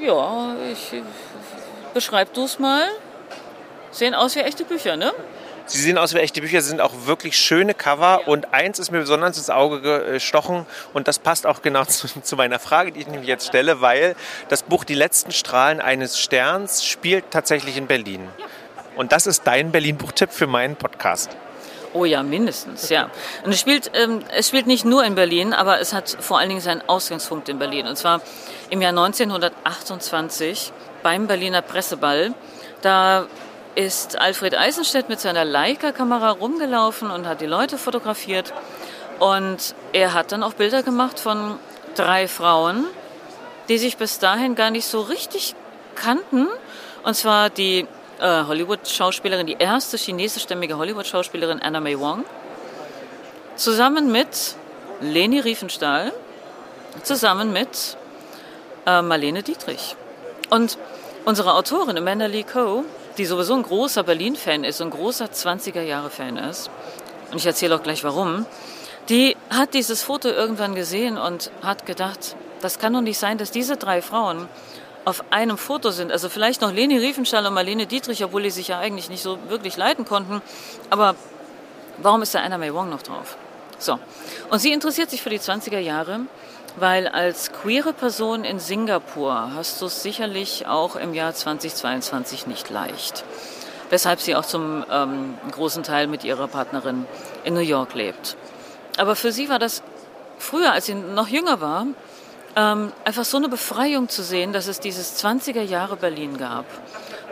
[0.00, 1.02] ja, ich
[1.92, 2.88] beschreib du es mal.
[3.90, 5.12] Sehen aus wie echte Bücher, ne?
[5.66, 8.26] Sie sehen aus wie echte Bücher, sind auch wirklich schöne Cover.
[8.26, 12.36] Und eins ist mir besonders ins Auge gestochen und das passt auch genau zu, zu,
[12.36, 14.16] meiner Frage, die ich nämlich jetzt stelle, weil
[14.48, 18.28] das Buch Die letzten Strahlen eines Sterns spielt tatsächlich in Berlin.
[18.96, 21.30] Und das ist dein Berlin-Buchtipp für meinen Podcast.
[21.92, 23.10] Oh ja, mindestens, ja.
[23.44, 26.48] Und es spielt, ähm, es spielt nicht nur in Berlin, aber es hat vor allen
[26.48, 27.86] Dingen seinen Ausgangspunkt in Berlin.
[27.86, 28.20] Und zwar
[28.70, 30.72] im Jahr 1928
[31.02, 32.34] beim Berliner Presseball.
[32.82, 33.26] Da
[33.74, 38.52] ist Alfred Eisenstedt mit seiner Leica-Kamera rumgelaufen und hat die Leute fotografiert.
[39.18, 41.58] Und er hat dann auch Bilder gemacht von
[41.94, 42.86] drei Frauen,
[43.68, 45.54] die sich bis dahin gar nicht so richtig
[45.94, 46.48] kannten.
[47.04, 47.86] Und zwar die
[48.20, 52.24] äh, Hollywood-Schauspielerin, die erste chinesischstämmige Hollywood-Schauspielerin Anna May Wong,
[53.56, 54.56] zusammen mit
[55.00, 56.12] Leni Riefenstahl,
[57.02, 57.96] zusammen mit
[58.86, 59.96] äh, Marlene Dietrich.
[60.50, 60.78] Und
[61.24, 62.84] unsere Autorin Amanda Lee Coe
[63.18, 66.70] die sowieso ein großer Berlin-Fan ist, ein großer 20er-Jahre-Fan ist,
[67.30, 68.46] und ich erzähle auch gleich warum,
[69.08, 73.50] die hat dieses Foto irgendwann gesehen und hat gedacht, das kann doch nicht sein, dass
[73.50, 74.48] diese drei Frauen
[75.04, 76.12] auf einem Foto sind.
[76.12, 79.38] Also vielleicht noch Leni Riefenstahl und Marlene Dietrich, obwohl die sich ja eigentlich nicht so
[79.48, 80.42] wirklich leiten konnten.
[80.90, 81.14] Aber
[81.98, 83.36] warum ist da Anna May Wong noch drauf?
[83.78, 83.98] So.
[84.50, 86.20] Und sie interessiert sich für die 20er Jahre,
[86.76, 92.70] weil als queere Person in Singapur hast du es sicherlich auch im Jahr 2022 nicht
[92.70, 93.24] leicht.
[93.90, 97.06] Weshalb sie auch zum ähm, großen Teil mit ihrer Partnerin
[97.44, 98.36] in New York lebt.
[98.98, 99.82] Aber für sie war das
[100.38, 101.86] früher, als sie noch jünger war,
[102.56, 106.66] ähm, einfach so eine Befreiung zu sehen, dass es dieses 20er Jahre Berlin gab.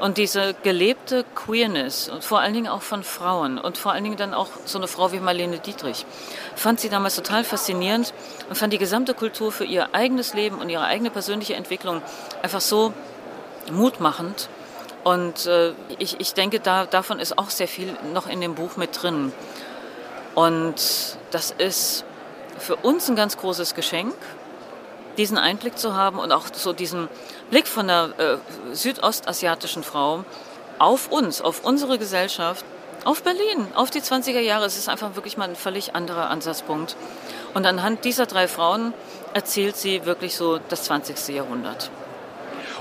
[0.01, 4.17] Und diese gelebte Queerness und vor allen Dingen auch von Frauen und vor allen Dingen
[4.17, 6.07] dann auch so eine Frau wie Marlene Dietrich,
[6.55, 8.15] fand sie damals total faszinierend
[8.49, 12.01] und fand die gesamte Kultur für ihr eigenes Leben und ihre eigene persönliche Entwicklung
[12.43, 12.93] einfach so
[13.73, 14.49] mutmachend.
[15.03, 18.77] Und äh, ich, ich denke, da, davon ist auch sehr viel noch in dem Buch
[18.77, 19.33] mit drin.
[20.35, 20.77] Und
[21.33, 22.05] das ist
[22.59, 24.15] für uns ein ganz großes Geschenk
[25.17, 27.09] diesen Einblick zu haben und auch so diesen
[27.51, 30.25] Blick von der äh, südostasiatischen Frau
[30.79, 32.65] auf uns, auf unsere Gesellschaft,
[33.05, 34.67] auf Berlin, auf die 20er Jahre.
[34.67, 36.97] Es ist einfach wirklich mal ein völlig anderer Ansatzpunkt.
[37.55, 38.93] Und anhand dieser drei Frauen
[39.35, 41.35] erzählt sie wirklich so das 20.
[41.35, 41.91] Jahrhundert.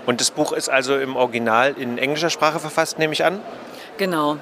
[0.06, 3.42] Und das Buch ist also im Original in englischer Sprache verfasst, nehme ich an?
[3.98, 4.38] Genau,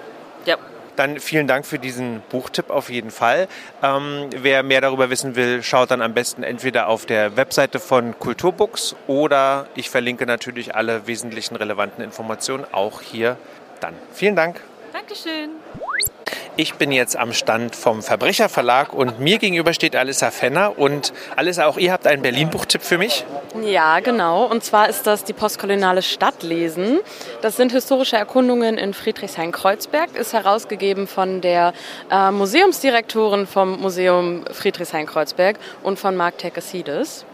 [0.45, 0.57] ja.
[0.95, 3.47] Dann vielen Dank für diesen Buchtipp auf jeden Fall.
[3.83, 8.17] Ähm, wer mehr darüber wissen will, schaut dann am besten entweder auf der Webseite von
[8.17, 13.37] Kulturbooks oder ich verlinke natürlich alle wesentlichen relevanten Informationen auch hier
[13.79, 13.93] dann.
[14.13, 14.61] Vielen Dank.
[14.93, 15.51] Dankeschön.
[16.57, 20.79] Ich bin jetzt am Stand vom Verbrecherverlag und mir gegenüber steht Alissa Fenner.
[20.79, 23.25] Und Alissa, auch ihr habt einen Berlin-Buchtipp für mich?
[23.61, 24.45] Ja, genau.
[24.45, 26.99] Und zwar ist das die postkoloniale Stadtlesen.
[27.41, 31.73] Das sind historische Erkundungen in Friedrichshain-Kreuzberg, ist herausgegeben von der
[32.09, 37.25] äh, Museumsdirektorin vom Museum Friedrichshain-Kreuzberg und von Mark Tekesides.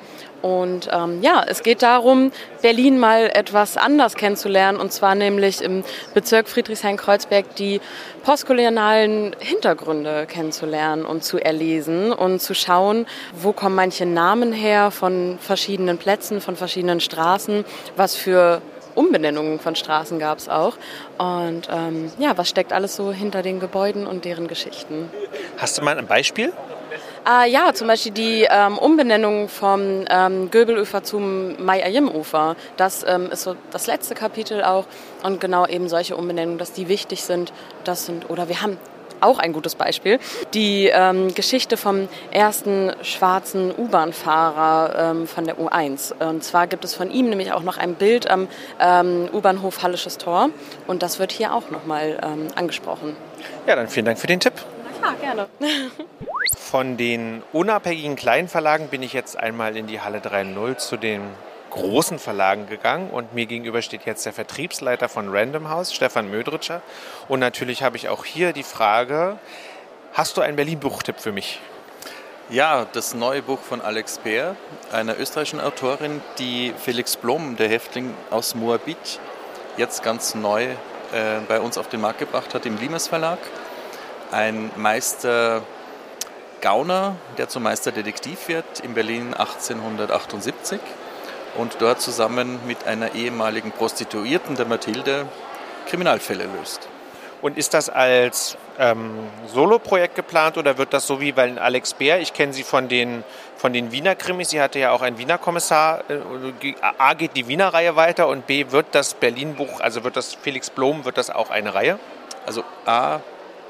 [0.42, 5.84] Und ähm, ja, es geht darum, Berlin mal etwas anders kennenzulernen, und zwar nämlich im
[6.14, 7.82] Bezirk Friedrichshain-Kreuzberg die
[8.24, 15.38] postkolonialen Hintergründe kennenzulernen und zu erlesen und zu schauen, wo kommen manche Namen her von
[15.40, 18.62] verschiedenen Plätzen, von verschiedenen Straßen, was für
[18.96, 20.76] Umbenennungen von Straßen gab es auch.
[21.18, 25.10] Und ähm, ja, was steckt alles so hinter den Gebäuden und deren Geschichten?
[25.58, 26.52] Hast du mal ein Beispiel?
[27.28, 32.56] Äh, ja, zum Beispiel die ähm, Umbenennung vom ähm, Göbelufer zum Mai-Ayim-Ufer.
[32.78, 34.86] Das ähm, ist so das letzte Kapitel auch.
[35.24, 37.54] Und genau eben solche Umbenennungen, dass die wichtig sind.
[37.84, 38.78] Das sind, oder wir haben
[39.20, 40.20] auch ein gutes Beispiel.
[40.56, 46.14] Die ähm, Geschichte vom ersten schwarzen U-Bahn-Fahrer ähm, von der U1.
[46.28, 48.48] Und zwar gibt es von ihm nämlich auch noch ein Bild am
[48.80, 50.50] ähm, U-Bahnhof Hallisches Tor.
[50.88, 53.16] Und das wird hier auch nochmal ähm, angesprochen.
[53.68, 54.54] Ja, dann vielen Dank für den Tipp.
[54.84, 55.48] Na klar, gerne.
[56.72, 61.22] Von den unabhängigen kleinen Verlagen bin ich jetzt einmal in die Halle 3.0 zu den
[61.70, 66.82] großen Verlagen gegangen und mir gegenüber steht jetzt der Vertriebsleiter von Random House, Stefan Mödritscher.
[67.28, 69.38] Und natürlich habe ich auch hier die Frage,
[70.14, 71.60] hast du einen Berlin-Buchtipp für mich?
[72.50, 74.56] Ja, das neue Buch von Alex Bär,
[74.94, 79.20] einer österreichischen Autorin, die Felix Blom, der Häftling aus Moabit,
[79.76, 80.76] jetzt ganz neu äh,
[81.50, 83.40] bei uns auf den Markt gebracht hat im Limes Verlag.
[84.32, 85.64] Ein Meister
[86.62, 90.80] Gauner, der zum Meisterdetektiv wird in Berlin 1878
[91.58, 95.28] und dort zusammen mit einer ehemaligen Prostituierten, der Mathilde,
[95.88, 96.88] Kriminalfälle löst.
[97.42, 102.20] Und ist das als ähm, Solo-Projekt geplant oder wird das so wie bei Alex Bär?
[102.20, 103.24] Ich kenne sie von den,
[103.58, 104.52] von den Wiener Krimis.
[104.52, 106.04] Sie hatte ja auch einen Wiener Kommissar.
[106.08, 110.36] Äh, A geht die Wiener Reihe weiter und B wird das Berlin-Buch, also wird das
[110.36, 111.98] Felix Blom, wird das auch eine Reihe?
[112.46, 113.22] Also A,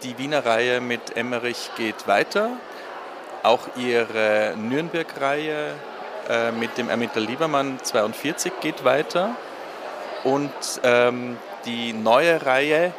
[0.04, 2.50] die Wiener Reihe mit Emmerich geht weiter.
[3.44, 5.74] Auch ihre Nürnberg-Reihe
[6.30, 9.36] äh, mit dem Ermittler Liebermann 42 geht weiter.
[10.24, 10.52] Und
[10.84, 12.94] ähm, die neue Reihe,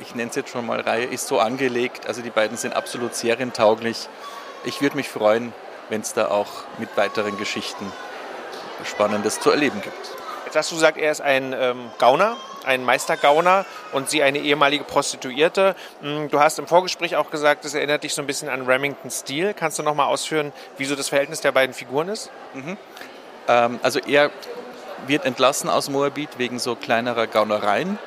[0.00, 3.14] ich nenne es jetzt schon mal Reihe, ist so angelegt, also die beiden sind absolut
[3.14, 4.08] serientauglich.
[4.64, 5.54] Ich würde mich freuen,
[5.88, 7.90] wenn es da auch mit weiteren Geschichten
[8.84, 10.15] Spannendes zu erleben gibt.
[10.46, 14.84] Jetzt hast du gesagt, er ist ein ähm, Gauner, ein Meistergauner und sie eine ehemalige
[14.84, 15.74] Prostituierte.
[16.00, 19.10] Hm, du hast im Vorgespräch auch gesagt, es erinnert dich so ein bisschen an Remington
[19.10, 19.54] Steele.
[19.54, 22.30] Kannst du noch mal ausführen, wieso das Verhältnis der beiden Figuren ist?
[22.54, 22.76] Mhm.
[23.48, 24.30] Ähm, also er
[25.08, 27.98] wird entlassen aus Moabit wegen so kleinerer Gaunereien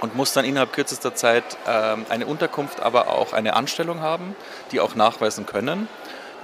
[0.00, 4.36] und muss dann innerhalb kürzester Zeit ähm, eine Unterkunft, aber auch eine Anstellung haben,
[4.70, 5.88] die auch nachweisen können.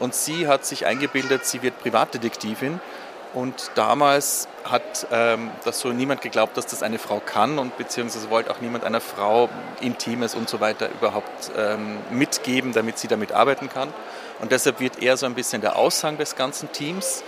[0.00, 2.80] Und sie hat sich eingebildet, sie wird Privatdetektivin
[3.32, 8.28] Und damals hat ähm, das so niemand geglaubt, dass das eine Frau kann und beziehungsweise
[8.28, 9.48] wollte auch niemand einer Frau
[9.80, 13.92] Intimes und so weiter überhaupt ähm, mitgeben, damit sie damit arbeiten kann.
[14.40, 17.22] Und deshalb wird er so ein bisschen der Aushang des ganzen Teams,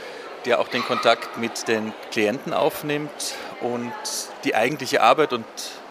[0.45, 3.93] der auch den Kontakt mit den Klienten aufnimmt und
[4.45, 5.45] die eigentliche Arbeit und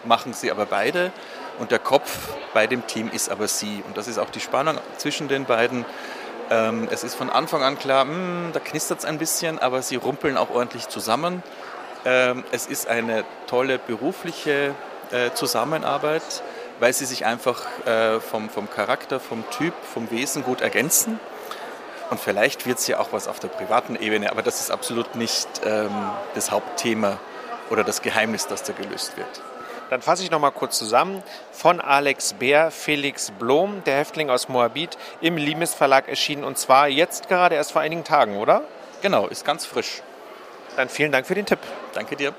[0.04, 1.10] machen sie aber beide.
[1.58, 3.82] Und der Kopf bei dem Team ist aber sie.
[3.86, 5.84] Und das ist auch die Spannung zwischen den beiden.
[6.50, 9.82] Ähm, es ist von Anfang an klar, mh, hm, da knistert es ein bisschen, aber
[9.82, 11.42] sie rumpeln auch ordentlich zusammen.
[12.04, 14.74] Ähm, es ist eine tolle berufliche
[15.10, 16.42] äh, Zusammenarbeit,
[16.80, 21.20] weil sie sich einfach äh, vom, vom Charakter, vom Typ, vom Wesen gut ergänzen.
[22.10, 25.14] Und vielleicht wird es ja auch was auf der privaten Ebene, aber das ist absolut
[25.14, 25.90] nicht ähm,
[26.34, 27.18] das Hauptthema
[27.70, 29.40] oder das Geheimnis, das da gelöst wird.
[29.92, 31.22] Dann fasse ich noch mal kurz zusammen.
[31.52, 36.88] Von Alex Bär, Felix Blom, der Häftling aus Moabit, im Limes Verlag erschienen und zwar
[36.88, 38.62] jetzt gerade erst vor einigen Tagen, oder?
[39.02, 40.00] Genau, ist ganz frisch.
[40.76, 41.58] Dann vielen Dank für den Tipp.
[41.92, 42.32] Danke dir.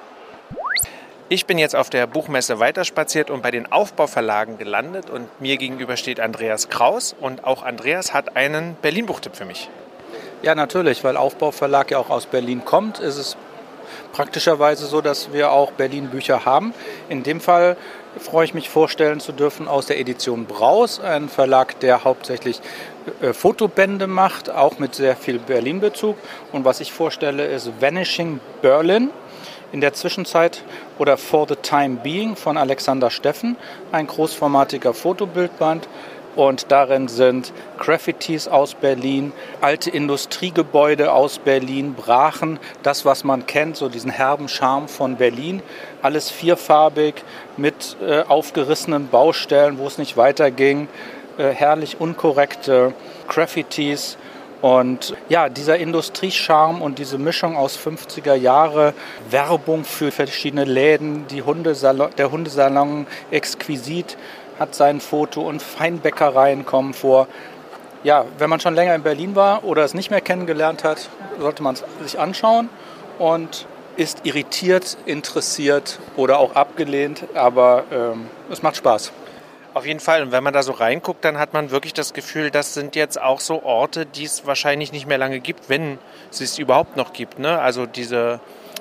[1.30, 5.96] Ich bin jetzt auf der Buchmesse weiterspaziert und bei den Aufbauverlagen gelandet und mir gegenüber
[5.96, 9.70] steht Andreas Kraus und auch Andreas hat einen Berlin-Buchtipp für mich.
[10.42, 13.38] Ja, natürlich, weil Aufbauverlag ja auch aus Berlin kommt, ist es
[14.14, 16.74] praktischerweise so, dass wir auch Berlin-Bücher haben.
[17.10, 17.76] In dem Fall
[18.18, 22.62] freue ich mich vorstellen zu dürfen aus der Edition Braus, ein Verlag, der hauptsächlich
[23.22, 26.16] äh, Fotobände macht, auch mit sehr viel Berlin-Bezug.
[26.52, 29.10] Und was ich vorstelle, ist Vanishing Berlin
[29.74, 30.64] in der Zwischenzeit
[31.00, 33.58] oder For the Time Being von Alexander Steffen,
[33.92, 35.90] ein großformatiger Fotobildband
[36.36, 43.78] und darin sind Graffitis aus Berlin, alte Industriegebäude aus Berlin, Brachen, das, was man kennt,
[43.78, 45.62] so diesen herben Charme von Berlin.
[46.02, 47.16] Alles vierfarbig
[47.58, 50.88] mit äh, aufgerissenen Baustellen, wo es nicht weiterging.
[51.38, 52.94] Äh, herrlich unkorrekte
[53.28, 54.18] Graffitis.
[54.62, 58.94] Und ja, dieser Industriescharme und diese Mischung aus 50er Jahre,
[59.30, 64.16] Werbung für verschiedene Läden, die Hundesalon, der Hundesalon exquisit,
[64.60, 67.28] hat sein Foto und Feinbäckereien kommen vor.
[68.04, 71.64] Ja, wenn man schon länger in Berlin war oder es nicht mehr kennengelernt hat, sollte
[71.64, 72.70] man es sich anschauen
[73.18, 79.12] und ist irritiert, interessiert oder auch abgelehnt, aber ähm, es macht Spaß.
[79.74, 80.22] Auf jeden Fall.
[80.22, 83.20] Und wenn man da so reinguckt, dann hat man wirklich das Gefühl, das sind jetzt
[83.20, 85.98] auch so Orte, die es wahrscheinlich nicht mehr lange gibt, wenn
[86.32, 87.40] es es überhaupt noch gibt.
[87.40, 87.60] Ne?
[87.60, 88.40] Also diese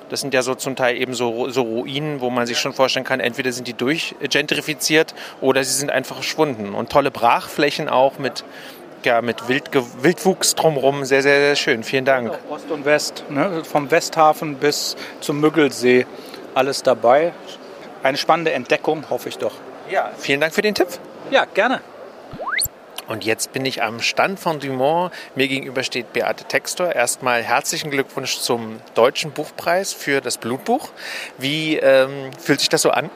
[0.09, 3.05] das sind ja so zum Teil eben so, so Ruinen, wo man sich schon vorstellen
[3.05, 6.73] kann, entweder sind die durchgentrifiziert oder sie sind einfach verschwunden.
[6.73, 8.43] Und tolle Brachflächen auch mit,
[9.03, 11.05] ja, mit Wild, Wildwuchs drumherum.
[11.05, 11.83] Sehr, sehr, sehr schön.
[11.83, 12.37] Vielen Dank.
[12.49, 13.63] Ost und West, ne?
[13.63, 16.05] vom Westhafen bis zum Müggelsee.
[16.53, 17.33] Alles dabei.
[18.03, 19.53] Eine spannende Entdeckung, hoffe ich doch.
[19.89, 20.87] Ja, vielen Dank für den Tipp.
[21.31, 21.81] Ja, gerne.
[23.07, 25.11] Und jetzt bin ich am Stand von Dumont.
[25.35, 26.93] Mir gegenüber steht Beate Textor.
[26.93, 30.89] Erstmal herzlichen Glückwunsch zum Deutschen Buchpreis für das Blutbuch.
[31.37, 33.09] Wie ähm, fühlt sich das so an?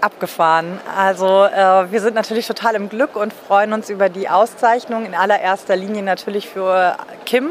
[0.00, 0.78] abgefahren.
[0.94, 5.06] Also äh, wir sind natürlich total im Glück und freuen uns über die Auszeichnung.
[5.06, 7.50] In allererster Linie natürlich für Kim.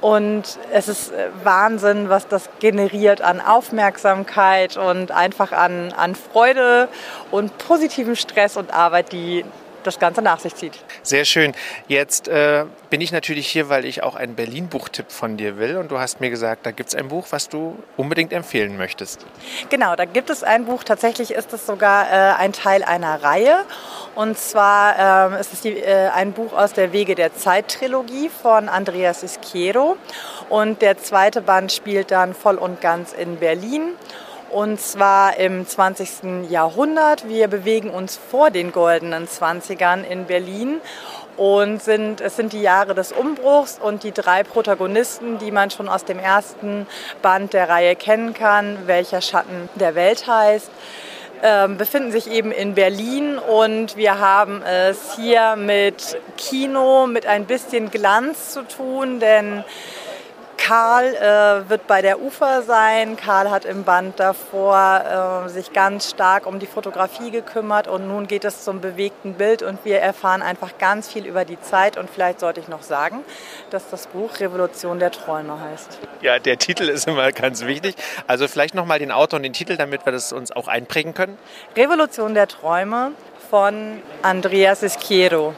[0.00, 6.88] Und es ist äh, Wahnsinn, was das generiert an Aufmerksamkeit und einfach an, an Freude
[7.30, 9.44] und positiven Stress und Arbeit, die
[9.82, 10.78] das Ganze nach sich zieht.
[11.02, 11.54] Sehr schön.
[11.88, 15.76] Jetzt äh, bin ich natürlich hier, weil ich auch einen Berlin-Buchtipp von dir will.
[15.76, 19.26] Und du hast mir gesagt, da gibt es ein Buch, was du unbedingt empfehlen möchtest.
[19.68, 20.84] Genau, da gibt es ein Buch.
[20.84, 23.64] Tatsächlich ist es sogar äh, ein Teil einer Reihe.
[24.14, 29.22] Und zwar äh, ist es die, ein Buch aus der Wege der Zeit-Trilogie von Andreas
[29.22, 29.96] Ischiero.
[30.48, 33.92] Und der zweite Band spielt dann voll und ganz in Berlin
[34.50, 36.50] und zwar im 20.
[36.50, 37.28] Jahrhundert.
[37.28, 40.80] Wir bewegen uns vor den goldenen 20ern in Berlin
[41.36, 45.88] und sind, es sind die Jahre des Umbruchs und die drei Protagonisten, die man schon
[45.88, 46.86] aus dem ersten
[47.22, 50.70] Band der Reihe kennen kann, welcher Schatten der Welt heißt.
[51.42, 57.46] Ähm, befinden sich eben in Berlin und wir haben es hier mit Kino, mit ein
[57.46, 59.64] bisschen Glanz zu tun, denn
[60.60, 63.16] Karl äh, wird bei der Ufer sein.
[63.16, 68.28] Karl hat im Band davor äh, sich ganz stark um die Fotografie gekümmert und nun
[68.28, 72.10] geht es zum bewegten Bild und wir erfahren einfach ganz viel über die Zeit und
[72.10, 73.24] vielleicht sollte ich noch sagen,
[73.70, 75.98] dass das Buch Revolution der Träume heißt.
[76.20, 77.96] Ja, der Titel ist immer ganz wichtig.
[78.26, 81.14] Also vielleicht noch mal den Autor und den Titel, damit wir das uns auch einprägen
[81.14, 81.38] können.
[81.74, 83.12] Revolution der Träume
[83.48, 85.54] von Andreas Ischiero.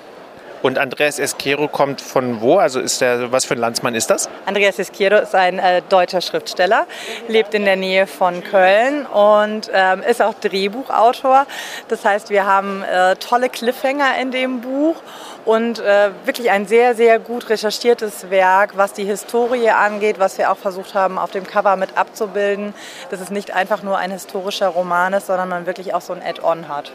[0.62, 2.58] Und Andreas Esquero kommt von wo?
[2.58, 4.28] Also ist der, was für ein Landsmann ist das?
[4.46, 6.86] Andreas Esquero ist ein äh, deutscher Schriftsteller,
[7.26, 11.46] lebt in der Nähe von Köln und ähm, ist auch Drehbuchautor.
[11.88, 14.96] Das heißt, wir haben äh, tolle Cliffhanger in dem Buch
[15.44, 20.52] und äh, wirklich ein sehr, sehr gut recherchiertes Werk, was die Historie angeht, was wir
[20.52, 22.72] auch versucht haben, auf dem Cover mit abzubilden,
[23.10, 26.22] dass es nicht einfach nur ein historischer Roman ist, sondern man wirklich auch so ein
[26.22, 26.92] Add-on hat.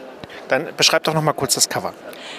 [0.48, 1.92] Dann beschreib doch noch mal kurz das Cover.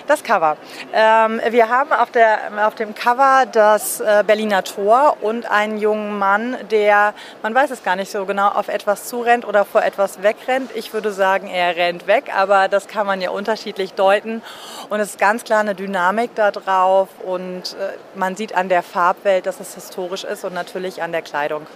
[0.07, 0.57] Das Cover.
[0.93, 6.17] Ähm, wir haben auf, der, auf dem Cover das äh, Berliner Tor und einen jungen
[6.17, 10.23] Mann, der, man weiß es gar nicht so genau, auf etwas zurennt oder vor etwas
[10.23, 10.71] wegrennt.
[10.75, 14.41] Ich würde sagen, er rennt weg, aber das kann man ja unterschiedlich deuten.
[14.89, 18.83] Und es ist ganz klar eine Dynamik da drauf und äh, man sieht an der
[18.83, 21.67] Farbwelt, dass es historisch ist und natürlich an der Kleidung.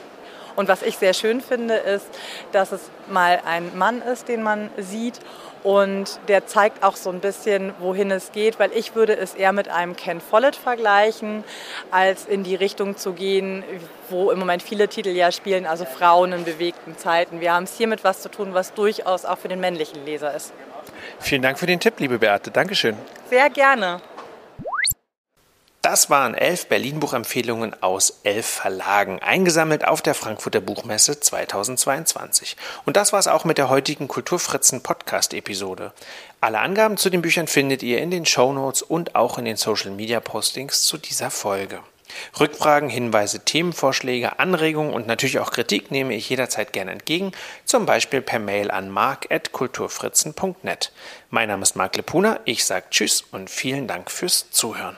[0.55, 2.07] Und was ich sehr schön finde, ist,
[2.51, 5.19] dass es mal ein Mann ist, den man sieht
[5.63, 9.53] und der zeigt auch so ein bisschen, wohin es geht, weil ich würde es eher
[9.53, 11.43] mit einem Ken Follett vergleichen,
[11.89, 13.63] als in die Richtung zu gehen,
[14.09, 17.39] wo im Moment viele Titel ja spielen, also Frauen in bewegten Zeiten.
[17.39, 20.35] Wir haben es hier mit was zu tun, was durchaus auch für den männlichen Leser
[20.35, 20.53] ist.
[21.19, 22.51] Vielen Dank für den Tipp, liebe Beate.
[22.51, 22.97] Dankeschön.
[23.29, 24.01] Sehr gerne.
[25.83, 32.55] Das waren elf Berlin-Buchempfehlungen aus elf Verlagen, eingesammelt auf der Frankfurter Buchmesse 2022.
[32.85, 35.91] Und das war es auch mit der heutigen Kulturfritzen Podcast-Episode.
[36.39, 39.57] Alle Angaben zu den Büchern findet ihr in den Show Notes und auch in den
[39.57, 41.81] Social-Media-Postings zu dieser Folge.
[42.39, 47.33] Rückfragen, Hinweise, Themenvorschläge, Anregungen und natürlich auch Kritik nehme ich jederzeit gerne entgegen,
[47.65, 50.93] zum Beispiel per Mail an mark.kulturfritzen.net.
[51.29, 54.97] Mein Name ist Marc Lepuna, ich sage Tschüss und vielen Dank fürs Zuhören.